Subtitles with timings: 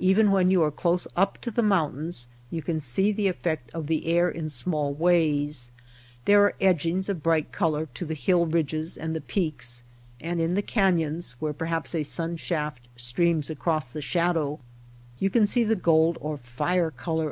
[0.00, 3.70] Even when you are close up to the moun tains you can see the effect
[3.72, 5.70] of the air in small ways.
[6.24, 9.84] There are edgings of bright color to the hill ridges and the peaks;
[10.20, 14.58] and in the canyons, where perhaps a sunshaft streams across the shadow,
[15.20, 17.28] you can see the gold or fire color of the Peak of Baboquir vari.